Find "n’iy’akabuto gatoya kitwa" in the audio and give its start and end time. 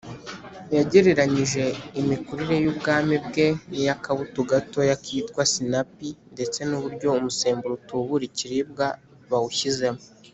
3.69-5.43